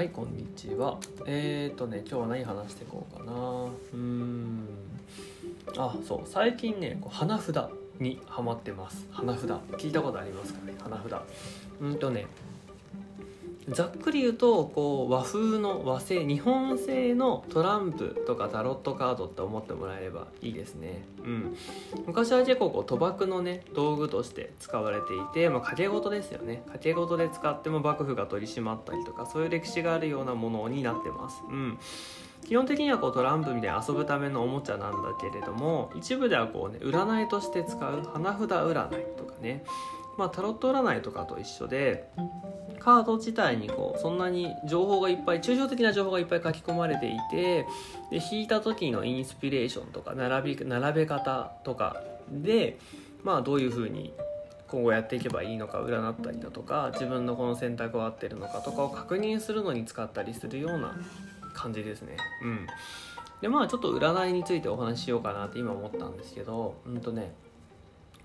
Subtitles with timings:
[0.00, 0.96] はいこんにちは。
[1.26, 3.32] えーとね今日は何話していこうかな。
[3.92, 4.66] うん。
[5.76, 7.68] あそう最近ねこう花札
[7.98, 9.06] にハマってます。
[9.10, 9.50] 花札。
[9.76, 10.72] 聞いたことありますかね？
[10.82, 11.20] 花札。
[11.82, 12.24] うんとね
[13.72, 21.56] ざっくり言うとこう和風の和製日本製のトランプとかタロットカードって思ってもらえればいいですね、うん、
[22.06, 26.56] 昔は結構こう賭博のね道具として使われていて、まあ、掛け事ですよね。
[26.66, 31.78] 掛け事で使っても幕府が取り締まったりとかそういう歴史があるようなものになってます、うん、
[32.46, 39.64] 基本的にはこうトランプみたいに遊ぶためのおもちゃなんだけれども一部ではこうね占いとして使う花札占いとかね。
[40.18, 42.10] まあ、タロット占いとかと一緒で
[42.80, 47.66] カード自体にこうそんなに情報がいっぱい抽象的な情報がいっぱい書き込まれていて
[48.10, 52.78] で引いた時のインスピレーションとか並び並べ方とかで、
[53.22, 54.12] まあ、どういうふうに
[54.68, 60.96] 今後やっていけばいいのか占ったりだとか自分のこの選択は合ってるのかとかを確認するのに使ったりするような
[61.54, 62.16] 感じですね。
[62.44, 62.66] うん
[63.40, 67.32] でまあちょっと占いについてお話ししようかなって今思ったんですけどうんとね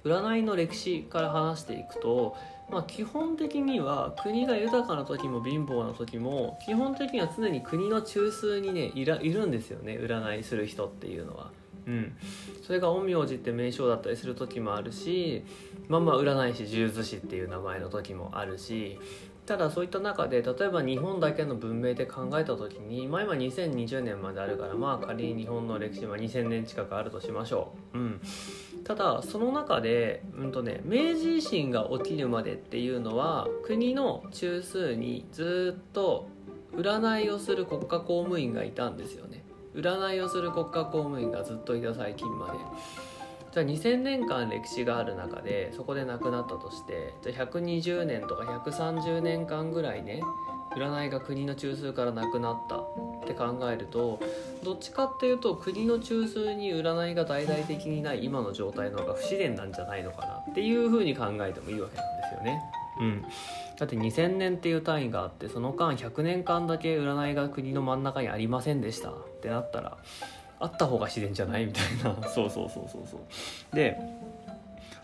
[0.06, 2.38] 占いの歴史から話していくと、
[2.70, 11.52] まあ、基本的には国が豊かな時も貧乏な時も基本的には常に国の中枢にねいらいるんですよね占いする人っていうのは。
[11.88, 12.18] うん、
[12.66, 15.44] それが陰陽師って名称だったりする時もあるし
[15.88, 18.98] まあまあ占い師呪術師っていう名前の時もあるし
[19.46, 27.98] ただそういった中で例えば日本だけの文明で考えた時に、まあ、今2020年まであるからまあ仮に日本の歴史は2000年近くあるとしましょう。
[28.00, 28.22] うん
[28.86, 36.28] ただその中で、うんとね、明治維新が起きるまでっていうのは国の中枢にずっと
[36.76, 39.44] 占いをする国家公務員がいたんですよね。
[39.74, 42.54] 占いをする国家公務員がずっといた最近まで。
[43.56, 50.22] じゃあ2000年間歴史がある中でそこで亡くなったとしてじゃあ120年とか130年間ぐらいね
[50.74, 52.80] 占いが国の中枢からなくなったっ
[53.28, 54.20] て考えると
[54.64, 62.62] どっちかっていうと国の中枢に占いが大々的にない今の状態の方が不自然なんじゃないのかなっていうふうに考えてもいいわけなんですよね。
[63.00, 63.22] うん、
[63.78, 69.98] だって2000年っていう単位があってその間100年間だけ占いが国の真ん中にありませんでしたってなったら
[70.60, 72.28] あった方が自然じゃないみたいな。
[72.30, 73.76] そうそうそうそうそう。
[73.76, 73.98] で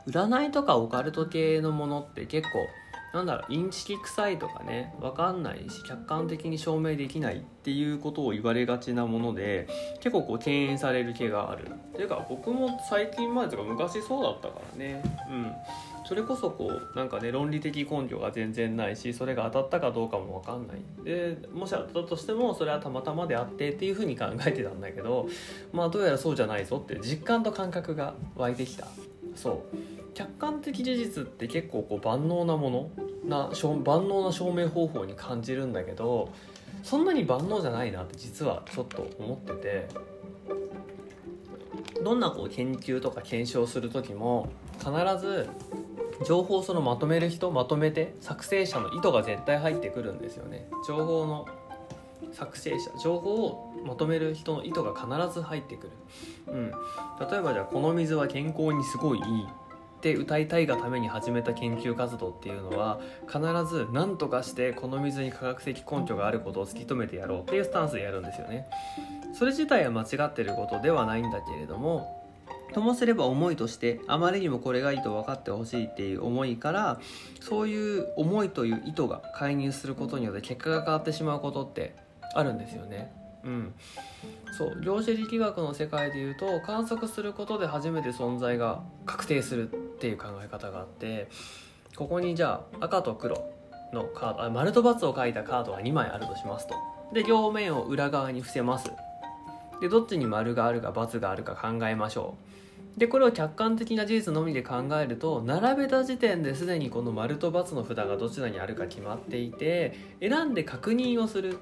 [0.08, 2.68] 占いとかオカルト系のものって結構
[3.14, 9.68] なんだろうインチキ臭いとかね分かんないし客観的に証明できないっていうことを言われがちなもので
[10.00, 11.68] 結構こう敬遠される気がある。
[11.68, 15.04] っていうか僕も最近前とか昔そうだったからね。
[15.30, 15.52] うん。
[16.04, 20.78] それこそこうなんかね論理的根拠が全然ないしそれが当たったかどうかも分かんない。
[21.04, 25.28] でもし当たったとしてもそれはたまたまであってっていうふうに考えてたんだけど
[25.72, 28.88] まあどうやらそうじゃないぞって実感と感覚が湧いてきた。
[29.36, 30.01] そう。
[30.14, 32.90] 客観的事実って結構こう万能なもの
[33.26, 33.50] な
[33.84, 36.30] 万能な証明方法に感じるんだけど
[36.84, 39.88] そんなに万能じゃないなって実はちょっと思ってて。
[42.04, 44.50] どんなこう研究とか検証する時も
[44.80, 44.90] 必
[45.20, 45.48] ず
[46.26, 50.68] 情報をそのまとめる人まとめて作成者の意図が絶対入ってくるんですよね。
[50.88, 51.48] 情報の
[52.32, 55.92] 作成者情報をまとめる人の意図が必ず入ってくる、
[56.48, 56.72] うん、
[57.30, 59.26] 例えばじゃあこの水は健康にすごいいい。
[60.02, 63.40] って歌いたいがために始めた研究活動っていうのは必
[63.72, 68.66] ず何とかしてこの水に科学的根拠があることを突き止めてやろうっていうスタンスでやるんですよね。
[69.38, 72.20] それ自体は間違ってることではないんだけれども
[72.74, 77.00] ともすれば思いとしてあまりにもこれがいいと分かってほしいっていう思いから
[77.40, 81.96] そういう思いという意図が介入することによって結果が変わってしまうことって
[82.34, 83.12] あるんですよね。
[83.44, 83.74] うん、
[84.58, 89.70] そう量子力学の世界でいうと観測することで初めて存在が確定する
[90.02, 91.30] っていう考え方があって
[91.96, 93.48] ここにじゃあ赤と黒
[93.94, 96.74] のカードあ丸と×を書いたカードが2枚あるとしますと。
[97.14, 98.92] で両面を裏側に伏せます。
[99.80, 102.36] でどっちに丸があるか×があるか考えましょ
[102.98, 103.00] う。
[103.00, 111.60] でこれを客観的な事実のみで考えると並べた時点ですでにこの丸と×の札がどちらにあるか決まっていて選んで確認をする。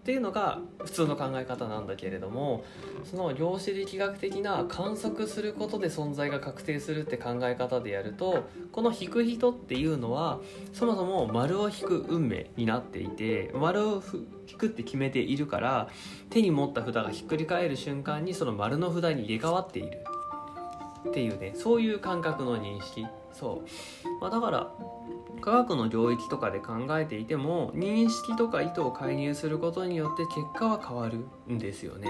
[0.00, 2.64] っていうのが普通の考え方なんだけれども
[3.04, 10.40] その量子力学的な観測することで存在が確定するって考え方でやるとこの引く人っていうのは
[10.72, 14.02] そもそも丸を引く運命になっていて丸を
[14.50, 15.88] 引くって決めているから
[16.30, 20.02] 手に持った札がひっくり返る瞬間にその丸の札に入れ替わっている。
[21.08, 23.06] っていうねそういう感覚の認識。
[23.32, 24.72] そう、まあ、だから
[25.40, 32.08] 科学の領域とかで考えていても認識とか意図を介入することによって結果は変わるんですよね。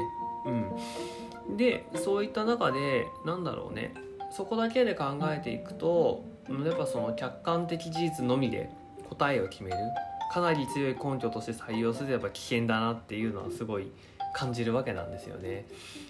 [1.49, 3.95] うん、でそういった中でなんだろうね。
[4.33, 8.71] そこだけで考えていくとやっぱその客観的事実のみで
[9.09, 9.77] 答えを決める。
[10.33, 13.91] かなり強い根拠として採用すれば危険だなっていうのはすごい
[14.35, 15.67] 感じるわけなんですよね。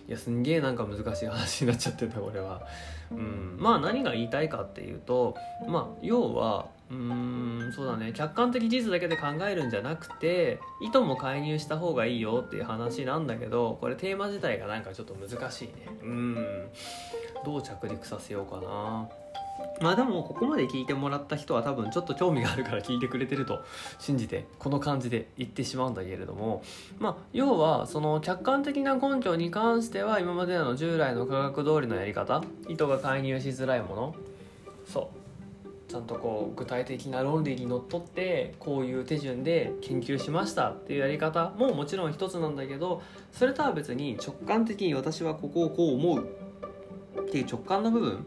[0.08, 2.62] いやすんげえなんか難しい話になっちゃってたこれは。
[3.11, 3.56] うん。
[3.58, 5.37] まあ何が言いたいかっていうと
[5.67, 8.12] まあ要はうーんそうだね。
[8.12, 15.72] 客観的事実だけで考えるんじゃなくて意図も介入した方がいいよっていう話なんだけどこれテーマ自体がなんかちょっと難しいね。
[16.02, 16.69] うん。
[17.44, 19.08] どう着陸させようかな。
[19.80, 23.64] まあでもここまで聞いてもらった人は多分ちょっと興味があるから聞いてくれてると
[23.98, 26.62] 信じてこの感じで言ってしまうんだけれども
[26.98, 34.14] まあ要はその客観的な根拠に関しては今までの従来の科学通りのやり方意図が介入しづらいもの
[34.86, 35.20] そう
[35.90, 43.02] ちゃんとこう具体的な論理にのっとってこういう手順で研究しましたっていうやり方ももちろん一つなんだけど
[43.32, 46.30] それとは別に直感的に私はここをこう思う
[47.22, 48.24] っていう直感の部分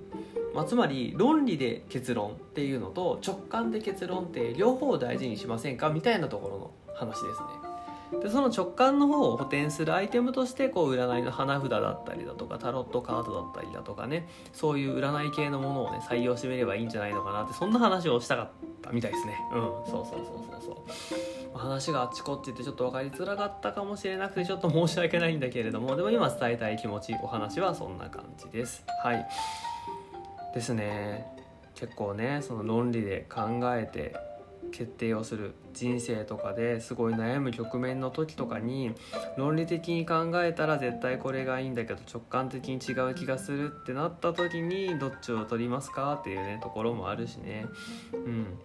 [0.54, 7.74] まあ、つまり論理で結論っていうのと直感で結論って両方を大事にしませんかみたいなところの話ですね。
[8.22, 18.50] でその直感の方を補填するアイテムとしてこう占いの花札だったりだとかタロットカードだったりだとかねそういう占い系のものをね採用してみればいいんじゃないのかなってそんな話をしたかっ
[18.82, 19.36] たみたいですね。
[19.54, 21.58] うんそうそうそうそうそう。
[21.58, 28.86] 話があっちこっちってちょっと分かりづらかったかもしれなくてちょっと申し訳ないんだけれどもでも今伝えたい気持ちお話はそんな感じです。
[29.04, 29.28] はい。
[30.54, 31.26] ですね。
[31.76, 34.16] 結構ねその論理で考えて
[34.72, 38.94] 決定をする人生とかですごい悩む局面の時とかに
[39.38, 47.66] 論理的に考えたら絶対これがいいんだけど直感的に違う気がするってなった時にどっちを取りますかっていうねところもあるしね。
[48.14, 48.60] うん。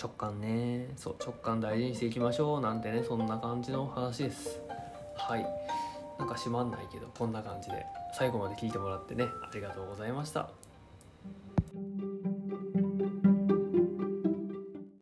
[0.00, 0.92] 直感ね。
[0.96, 4.60] そう直感大事にしていきましょうなんてねそんな感じの話です。
[5.16, 5.46] はい。
[6.18, 10.50] なんか閉まんないけどこんな感じで最後まで聞いてもらってねありがとうございました。